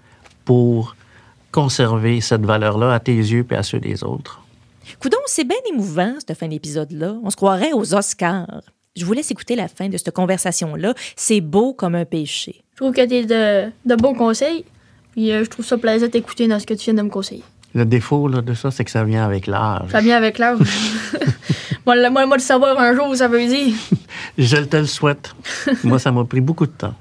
[0.44, 0.96] pour
[1.52, 4.42] conserver cette valeur-là à tes yeux et à ceux des autres.
[5.00, 7.14] Coudon, c'est bien émouvant, cette fin d'épisode-là.
[7.22, 8.62] On se croirait aux Oscars.
[8.96, 10.94] Je vous laisse écouter la fin de cette conversation-là.
[11.16, 12.62] C'est beau comme un péché.
[12.72, 14.64] Je trouve que tu de, de bons conseils.
[15.12, 17.42] Puis euh, je trouve ça plaisant d'écouter dans ce que tu viens de me conseiller.
[17.74, 19.90] Le défaut là, de ça, c'est que ça vient avec l'âge.
[19.90, 20.58] Ça vient avec l'âge.
[21.86, 23.74] moi, le- moi, moi, de savoir un jour où ça veut dire.
[24.38, 25.34] Je te le souhaite.
[25.84, 26.94] Moi, ça m'a pris beaucoup de temps.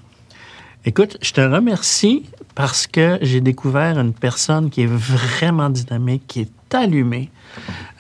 [0.86, 2.23] Écoute, je te remercie
[2.55, 7.29] parce que j'ai découvert une personne qui est vraiment dynamique, qui est allumée.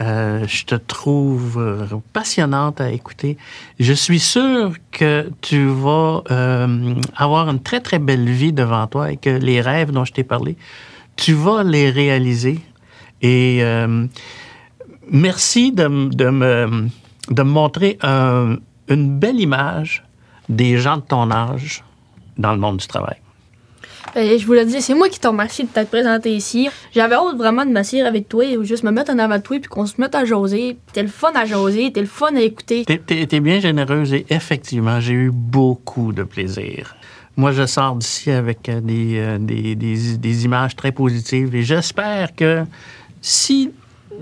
[0.01, 3.37] Euh, je te trouve euh, passionnante à écouter.
[3.79, 9.11] Je suis sûr que tu vas euh, avoir une très, très belle vie devant toi
[9.11, 10.57] et que les rêves dont je t'ai parlé,
[11.15, 12.59] tu vas les réaliser.
[13.21, 13.61] Et
[15.09, 16.87] merci de, de me,
[17.29, 18.57] de montrer un-
[18.89, 20.03] une belle image
[20.49, 21.83] des gens de ton âge
[22.37, 23.15] dans le monde du travail.
[24.15, 26.69] Je vous le dis, c'est moi qui te remercie de t'être présenté ici.
[26.93, 29.57] J'avais hâte vraiment de m'asseoir avec toi ou juste me mettre en avant de toi
[29.59, 30.77] puis qu'on se mette à jaser.
[30.93, 32.85] T'es le fun à jaser, t'es le fun à écouter.
[32.85, 36.95] T'es, bien généreuse et effectivement, j'ai eu beaucoup de plaisir.
[37.37, 41.63] Moi, je sors d'ici avec euh, des, euh, des, des- des images très positives et
[41.63, 42.63] j'espère que
[43.21, 43.71] si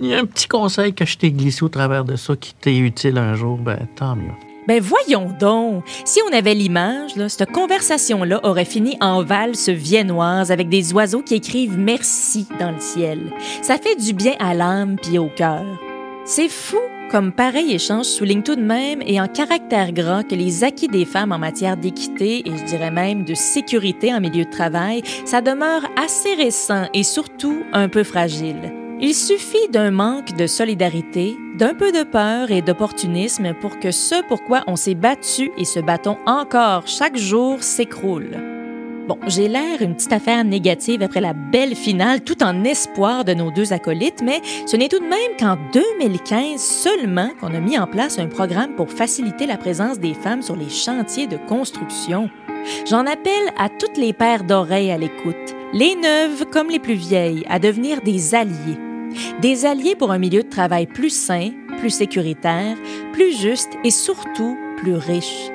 [0.01, 2.55] il y a un petit conseil que je t'ai glissé au travers de ça qui
[2.55, 4.31] t'est utile un jour, ben tant mieux.
[4.67, 5.84] Ben voyons donc!
[6.06, 11.36] Si on avait l'image, cette conversation-là aurait fini en valse viennoise avec des oiseaux qui
[11.36, 13.32] écrivent merci dans le ciel.
[13.62, 15.65] Ça fait du bien à l'âme puis au cœur.
[16.26, 16.80] C'est fou
[17.12, 21.06] comme pareil échange souligne tout de même et en caractère gras que les acquis des
[21.06, 25.41] femmes en matière d'équité et je dirais même de sécurité en milieu de travail, ça
[25.41, 28.82] demeure assez récent et surtout un peu fragile.
[29.05, 34.23] Il suffit d'un manque de solidarité, d'un peu de peur et d'opportunisme pour que ce
[34.29, 38.37] pourquoi on s'est battu et se battons encore chaque jour s'écroule.
[39.09, 43.33] Bon, j'ai l'air une petite affaire négative après la belle finale, tout en espoir de
[43.33, 47.77] nos deux acolytes, mais ce n'est tout de même qu'en 2015 seulement qu'on a mis
[47.77, 52.29] en place un programme pour faciliter la présence des femmes sur les chantiers de construction.
[52.89, 57.43] J'en appelle à toutes les paires d'oreilles à l'écoute, les neuves comme les plus vieilles,
[57.49, 58.92] à devenir des alliés.
[59.41, 62.78] Des alliés pour un milieu de travail plus sain, plus sécuritaire,
[63.13, 65.49] plus juste et surtout plus riche.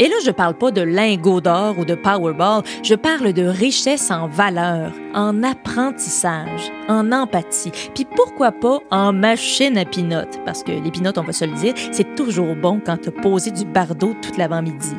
[0.00, 4.10] Et là, je parle pas de lingots d'or ou de Powerball, je parle de richesse
[4.10, 10.72] en valeur, en apprentissage, en empathie, puis pourquoi pas en machine à pinottes, parce que
[10.72, 14.14] les pinottes, on va se le dire, c'est toujours bon quand t'as posé du bardeau
[14.22, 14.94] toute l'avant-midi.